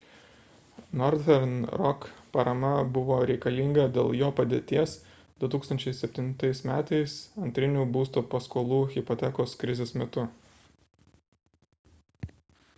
northern 0.99 1.51
rock 1.81 2.05
parama 2.37 2.71
buvo 2.95 3.17
reikalinga 3.31 3.85
dėl 3.97 4.09
jo 4.21 4.29
padėties 4.39 4.95
2007 5.43 6.25
m 6.47 6.73
antrinių 7.49 7.85
būsto 7.99 8.25
paskolų 8.33 8.81
hipotekos 8.97 9.55
krizės 9.65 9.95
metu 10.05 10.25